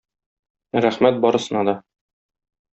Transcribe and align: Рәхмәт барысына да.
Рәхмәт 0.85 1.21
барысына 1.27 1.63
да. 1.73 1.79